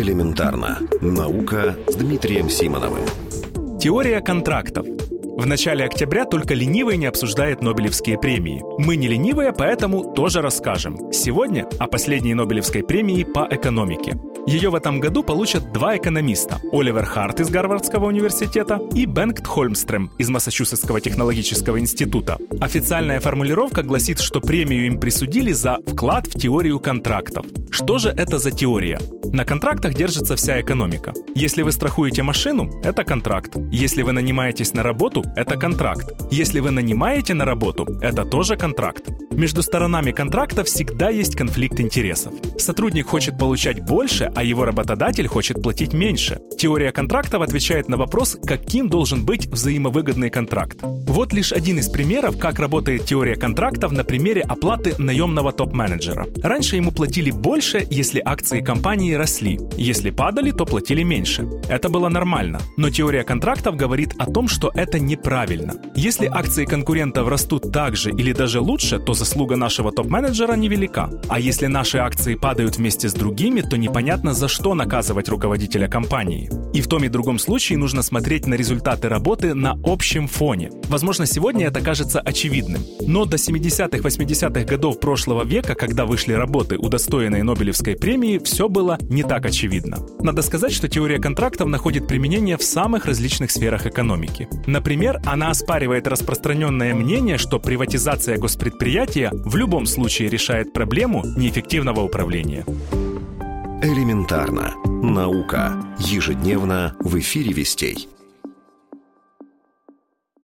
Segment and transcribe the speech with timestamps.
[0.00, 0.78] Элементарно.
[1.02, 3.04] Наука с Дмитрием Симоновым.
[3.78, 4.86] Теория контрактов.
[4.86, 8.62] В начале октября только ленивый не обсуждает Нобелевские премии.
[8.78, 11.12] Мы не ленивые, поэтому тоже расскажем.
[11.12, 14.18] Сегодня о последней Нобелевской премии по экономике.
[14.46, 20.10] Ее в этом году получат два экономиста– Оливер Харт из Гарвардского университета и Бенгт Хольмстрем
[20.18, 22.38] из Массачусетского технологического института.
[22.60, 27.46] Официальная формулировка гласит, что премию им присудили за вклад в теорию контрактов.
[27.70, 28.98] Что же это за теория?
[29.32, 31.12] На контрактах держится вся экономика.
[31.34, 33.56] Если вы страхуете машину, это контракт.
[33.70, 36.12] Если вы нанимаетесь на работу, это контракт.
[36.32, 39.08] Если вы нанимаете на работу, это тоже контракт.
[39.40, 42.34] Между сторонами контракта всегда есть конфликт интересов.
[42.58, 46.42] Сотрудник хочет получать больше, а его работодатель хочет платить меньше.
[46.58, 50.80] Теория контрактов отвечает на вопрос, каким должен быть взаимовыгодный контракт.
[50.82, 56.26] Вот лишь один из примеров, как работает теория контрактов на примере оплаты наемного топ-менеджера.
[56.42, 59.58] Раньше ему платили больше, если акции компании росли.
[59.78, 61.48] Если падали, то платили меньше.
[61.70, 62.60] Это было нормально.
[62.76, 65.76] Но теория контрактов говорит о том, что это неправильно.
[65.94, 71.08] Если акции конкурентов растут так же или даже лучше, то заслуга нашего топ-менеджера невелика.
[71.28, 76.50] А если наши акции падают вместе с другими, то непонятно, за что наказывать руководителя компании.
[76.72, 80.70] И в том и другом случае нужно смотреть на результаты работы на общем фоне.
[80.88, 82.82] Возможно, сегодня это кажется очевидным.
[83.06, 88.98] Но до 70-х, 80-х годов прошлого века, когда вышли работы, удостоенные Нобелевской премии, все было
[89.02, 89.98] не так очевидно.
[90.20, 94.48] Надо сказать, что теория контрактов находит применение в самых различных сферах экономики.
[94.66, 102.64] Например, она оспаривает распространенное мнение, что приватизация госпредприятия в любом случае решает проблему неэффективного управления.
[103.82, 104.74] Элементарно.
[104.84, 105.82] Наука.
[105.98, 108.10] Ежедневно в эфире «Вестей».